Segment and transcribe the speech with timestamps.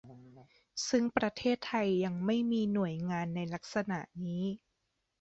[0.89, 4.43] ซึ่งประเทศไทยยังไม่มีหน่วยงานในลักษณะนี้